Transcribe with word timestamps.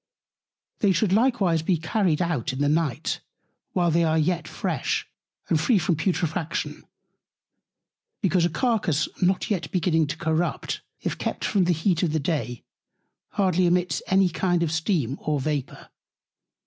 They 0.79 0.93
should 0.93 1.13
likewise 1.13 1.61
be 1.61 1.77
carried 1.77 2.23
out 2.23 2.53
in 2.53 2.57
the 2.57 2.67
Night, 2.67 3.19
while 3.73 3.91
they 3.91 4.03
are 4.03 4.17
yet 4.17 4.47
fresh 4.47 5.07
and 5.47 5.61
free 5.61 5.77
from 5.77 5.95
Putrefaction: 5.95 6.87
Because 8.19 8.43
a 8.43 8.49
Carcass 8.49 9.07
not 9.21 9.51
yet 9.51 9.69
beginning 9.71 10.07
to 10.07 10.17
Corrupt, 10.17 10.81
if 11.01 11.19
kept 11.19 11.45
from 11.45 11.65
the 11.65 11.71
Heat 11.73 12.01
of 12.01 12.13
the 12.13 12.19
Day, 12.19 12.63
hardly 13.33 13.67
emits 13.67 14.01
any 14.07 14.27
kind 14.29 14.63
of 14.63 14.71
Steam 14.71 15.17
or 15.21 15.39
Vapour. 15.39 15.89